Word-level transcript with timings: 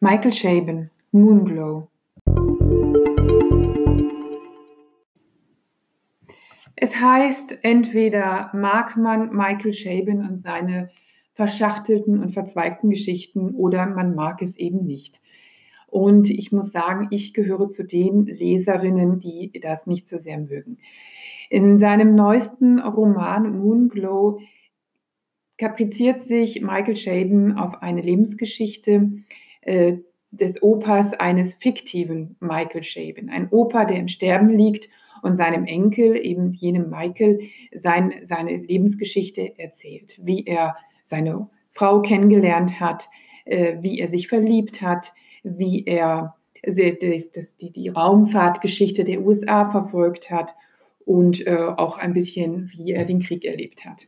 Michael 0.00 0.32
Chabon, 0.32 0.90
Moonglow. 1.10 1.88
Es 6.76 7.00
heißt, 7.00 7.58
entweder 7.62 8.50
mag 8.52 8.98
man 8.98 9.34
Michael 9.34 9.72
Chabon 9.72 10.28
und 10.28 10.42
seine 10.42 10.90
verschachtelten 11.32 12.22
und 12.22 12.32
verzweigten 12.32 12.90
Geschichten 12.90 13.54
oder 13.54 13.86
man 13.86 14.14
mag 14.14 14.42
es 14.42 14.58
eben 14.58 14.84
nicht. 14.84 15.18
Und 15.86 16.28
ich 16.28 16.52
muss 16.52 16.72
sagen, 16.72 17.08
ich 17.10 17.32
gehöre 17.32 17.68
zu 17.68 17.82
den 17.82 18.26
Leserinnen, 18.26 19.20
die 19.20 19.50
das 19.62 19.86
nicht 19.86 20.08
so 20.08 20.18
sehr 20.18 20.38
mögen. 20.38 20.76
In 21.48 21.78
seinem 21.78 22.14
neuesten 22.14 22.80
Roman 22.80 23.58
Moonglow 23.60 24.40
kapriziert 25.56 26.22
sich 26.22 26.60
Michael 26.60 26.96
Chabon 26.96 27.52
auf 27.52 27.82
eine 27.82 28.02
Lebensgeschichte 28.02 29.22
äh, 29.66 29.98
des 30.30 30.62
Opas 30.62 31.12
eines 31.14 31.54
fiktiven 31.54 32.36
Michael 32.40 32.82
Chabon. 32.82 33.30
Ein 33.30 33.48
Opa, 33.50 33.84
der 33.84 33.98
im 33.98 34.08
Sterben 34.08 34.56
liegt 34.56 34.88
und 35.22 35.36
seinem 35.36 35.64
Enkel, 35.64 36.16
eben 36.16 36.52
jenem 36.52 36.90
Michael, 36.90 37.40
sein, 37.74 38.14
seine 38.22 38.56
Lebensgeschichte 38.56 39.58
erzählt, 39.58 40.18
wie 40.22 40.44
er 40.44 40.76
seine 41.04 41.48
Frau 41.72 42.00
kennengelernt 42.02 42.80
hat, 42.80 43.08
äh, 43.44 43.76
wie 43.80 43.98
er 43.98 44.08
sich 44.08 44.28
verliebt 44.28 44.82
hat, 44.82 45.12
wie 45.42 45.84
er 45.84 46.36
das, 46.62 47.30
das, 47.32 47.56
die, 47.56 47.70
die 47.70 47.88
Raumfahrtgeschichte 47.88 49.04
der 49.04 49.22
USA 49.22 49.70
verfolgt 49.70 50.30
hat 50.30 50.54
und 51.04 51.46
äh, 51.46 51.56
auch 51.56 51.98
ein 51.98 52.12
bisschen, 52.12 52.70
wie 52.74 52.92
er 52.92 53.04
den 53.04 53.22
Krieg 53.22 53.44
erlebt 53.44 53.84
hat. 53.84 54.06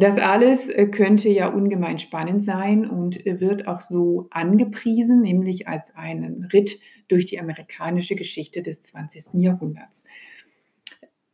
Das 0.00 0.16
alles 0.16 0.68
äh, 0.68 0.86
könnte 0.86 1.28
ja 1.28 1.48
ungemein 1.48 1.98
spannend 1.98 2.44
sein 2.44 2.88
und 2.88 3.18
wird 3.24 3.66
auch 3.66 3.80
so 3.80 4.28
angepriesen, 4.30 5.22
nämlich 5.22 5.66
als 5.66 5.92
einen 5.96 6.44
Ritt 6.52 6.78
durch 7.08 7.26
die 7.26 7.40
amerikanische 7.40 8.14
Geschichte 8.14 8.62
des 8.62 8.80
20. 8.82 9.42
Jahrhunderts. 9.42 10.04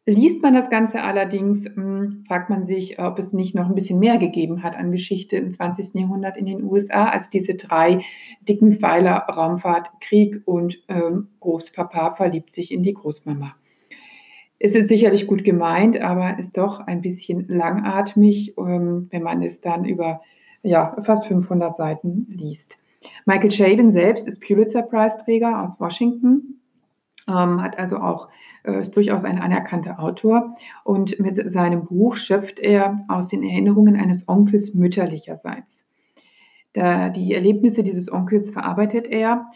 Liest 0.07 0.41
man 0.41 0.55
das 0.55 0.71
Ganze 0.71 1.03
allerdings, 1.03 1.67
hm, 1.67 2.25
fragt 2.27 2.49
man 2.49 2.65
sich, 2.65 2.99
ob 2.99 3.19
es 3.19 3.35
nicht 3.35 3.55
noch 3.55 3.69
ein 3.69 3.75
bisschen 3.75 3.99
mehr 3.99 4.17
gegeben 4.17 4.63
hat 4.63 4.77
an 4.77 4.93
Geschichte 4.93 5.37
im 5.37 5.53
20. 5.53 6.01
Jahrhundert 6.01 6.39
in 6.39 6.47
den 6.47 6.65
USA 6.65 7.11
als 7.11 7.29
diese 7.29 7.57
drei 7.57 8.01
dicken 8.49 8.79
Pfeiler 8.79 9.27
Raumfahrt, 9.29 9.91
Krieg 10.01 10.41
und 10.47 10.83
ähm, 10.89 11.29
Großpapa 11.41 12.15
verliebt 12.15 12.55
sich 12.55 12.73
in 12.73 12.83
die 12.83 12.95
Großmama. 12.95 13.57
Es 14.59 14.75
ist 14.75 14.89
sicherlich 14.89 15.27
gut 15.27 15.45
gemeint, 15.45 16.01
aber 16.01 16.39
ist 16.39 16.57
doch 16.57 16.81
ein 16.81 17.03
bisschen 17.03 17.49
langatmig, 17.49 18.57
ähm, 18.57 19.09
wenn 19.11 19.23
man 19.23 19.43
es 19.43 19.61
dann 19.61 19.85
über 19.85 20.23
ja, 20.63 20.97
fast 21.03 21.27
500 21.27 21.77
Seiten 21.77 22.27
liest. 22.31 22.77
Michael 23.27 23.51
Chabon 23.51 23.93
selbst 23.93 24.27
ist 24.27 24.41
Pulitzer-Preisträger 24.41 25.63
aus 25.63 25.79
Washington, 25.79 26.61
ähm, 27.29 27.63
hat 27.63 27.79
also 27.79 27.99
auch 27.99 28.29
äh, 28.65 28.89
durchaus 28.89 29.25
ein 29.25 29.39
anerkannter 29.39 30.01
Autor 30.01 30.57
und 30.85 31.21
mit 31.21 31.53
seinem 31.53 31.85
Buch 31.85 32.17
schöpft 32.17 32.59
er 32.59 33.05
aus 33.09 33.29
den 33.29 33.43
Erinnerungen 33.43 33.97
eines 33.97 34.27
Onkels 34.27 34.73
mütterlicherseits. 34.75 35.87
Da 36.73 37.11
die 37.11 37.35
Erlebnisse 37.35 37.83
dieses 37.83 38.11
Onkels 38.11 38.51
verarbeitet 38.51 39.07
er 39.07 39.47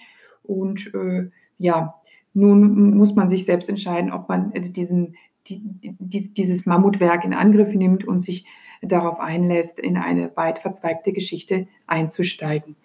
und 0.42 0.92
äh, 0.94 1.30
ja, 1.58 1.94
nun 2.38 2.96
muss 2.96 3.14
man 3.14 3.28
sich 3.28 3.44
selbst 3.44 3.68
entscheiden, 3.68 4.12
ob 4.12 4.28
man 4.28 4.52
äh, 4.52 4.60
diesen, 4.60 5.16
die, 5.46 5.60
die, 5.62 6.32
dieses 6.32 6.66
Mammutwerk 6.66 7.24
in 7.24 7.34
Angriff 7.34 7.74
nimmt 7.74 8.06
und 8.06 8.22
sich 8.22 8.46
darauf 8.82 9.18
einlässt, 9.18 9.78
in 9.78 9.96
eine 9.96 10.30
weit 10.36 10.60
verzweigte 10.60 11.12
Geschichte 11.12 11.66
einzusteigen. 11.86 12.76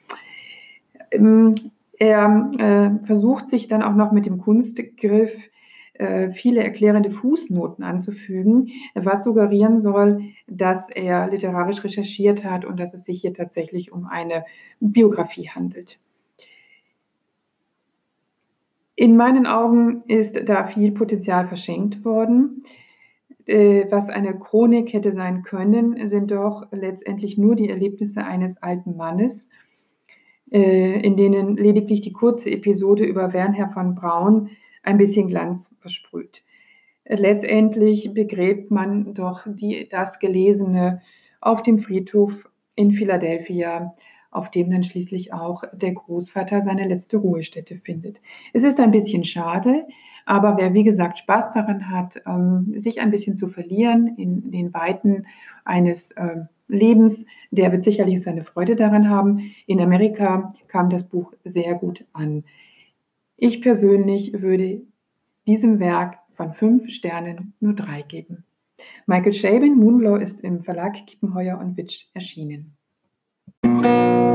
Ähm, 1.11 1.55
er 1.99 2.51
äh, 2.57 3.05
versucht 3.05 3.49
sich 3.49 3.67
dann 3.67 3.83
auch 3.83 3.95
noch 3.95 4.11
mit 4.11 4.25
dem 4.25 4.39
Kunstgriff 4.39 5.33
äh, 5.93 6.31
viele 6.31 6.63
erklärende 6.63 7.11
Fußnoten 7.11 7.83
anzufügen, 7.83 8.69
was 8.95 9.23
suggerieren 9.23 9.81
soll, 9.81 10.22
dass 10.47 10.89
er 10.89 11.29
literarisch 11.29 11.83
recherchiert 11.83 12.44
hat 12.44 12.66
und 12.66 12.79
dass 12.79 12.95
es 12.95 13.05
sich 13.05 13.22
hier 13.22 13.33
tatsächlich 13.33 13.91
um 13.91 14.07
eine 14.07 14.45
Biografie 14.79 15.49
handelt. 15.49 15.99
In 18.95 19.17
meinen 19.17 19.47
Augen 19.47 20.03
ist 20.07 20.39
da 20.45 20.67
viel 20.67 20.91
Potenzial 20.91 21.47
verschenkt 21.47 22.05
worden. 22.05 22.63
Äh, 23.45 23.85
was 23.89 24.09
eine 24.09 24.37
Chronik 24.37 24.93
hätte 24.93 25.11
sein 25.11 25.43
können, 25.43 26.07
sind 26.07 26.31
doch 26.31 26.67
letztendlich 26.71 27.37
nur 27.37 27.55
die 27.55 27.69
Erlebnisse 27.69 28.23
eines 28.23 28.55
alten 28.61 28.95
Mannes, 28.95 29.49
äh, 30.51 31.01
in 31.01 31.17
denen 31.17 31.57
lediglich 31.57 32.01
die 32.01 32.13
kurze 32.13 32.51
Episode 32.51 33.03
über 33.03 33.33
Wernher 33.33 33.69
von 33.69 33.95
Braun 33.95 34.51
ein 34.83 34.97
bisschen 34.97 35.27
Glanz 35.27 35.69
versprüht. 35.79 36.43
Letztendlich 37.05 38.13
begräbt 38.13 38.71
man 38.71 39.13
doch 39.13 39.41
die, 39.45 39.89
das 39.89 40.19
Gelesene 40.19 41.01
auf 41.41 41.63
dem 41.63 41.79
Friedhof 41.79 42.49
in 42.75 42.91
Philadelphia 42.91 43.93
auf 44.33 44.51
dem 44.51 44.71
dann 44.71 44.83
schließlich 44.83 45.33
auch 45.33 45.63
der 45.73 45.94
Großvater 45.94 46.61
seine 46.61 46.88
letzte 46.88 47.17
Ruhestätte 47.17 47.77
findet. 47.77 48.19
Es 48.53 48.63
ist 48.63 48.79
ein 48.79 48.91
bisschen 48.91 49.23
schade, 49.23 49.85
aber 50.25 50.57
wer, 50.57 50.73
wie 50.73 50.83
gesagt, 50.83 51.19
Spaß 51.19 51.53
daran 51.53 51.89
hat, 51.89 52.21
ähm, 52.25 52.73
sich 52.77 53.01
ein 53.01 53.11
bisschen 53.11 53.35
zu 53.35 53.47
verlieren 53.47 54.16
in 54.17 54.51
den 54.51 54.73
Weiten 54.73 55.25
eines 55.66 56.13
ähm, 56.17 56.47
Lebens, 56.67 57.25
der 57.51 57.72
wird 57.72 57.83
sicherlich 57.83 58.22
seine 58.22 58.43
Freude 58.43 58.75
daran 58.75 59.09
haben. 59.09 59.51
In 59.67 59.81
Amerika 59.81 60.53
kam 60.67 60.89
das 60.89 61.03
Buch 61.03 61.33
sehr 61.43 61.75
gut 61.75 62.05
an. 62.13 62.45
Ich 63.38 63.61
persönlich 63.61 64.41
würde 64.41 64.81
diesem 65.45 65.79
Werk 65.79 66.19
von 66.35 66.53
fünf 66.53 66.89
Sternen 66.89 67.53
nur 67.59 67.73
drei 67.73 68.01
geben. 68.01 68.45
Michael 69.05 69.33
Chabin, 69.33 69.75
Moonlaw, 69.75 70.22
ist 70.22 70.41
im 70.41 70.63
Verlag 70.63 71.05
Kippenheuer 71.05 71.59
und 71.59 71.77
Witsch 71.77 72.07
erschienen. 72.13 72.75
Thank 73.51 73.85
you. 73.85 74.32